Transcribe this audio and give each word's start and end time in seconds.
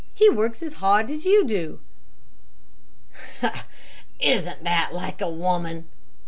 He 0.15 0.31
works 0.31 0.63
as 0.63 0.73
hard 0.81 1.11
as 1.11 1.25
you 1.27 1.45
do." 1.45 1.79
"Isn't 4.19 4.63
that 4.63 4.95
like 4.95 5.21
a 5.21 5.29
woman?" 5.29 5.87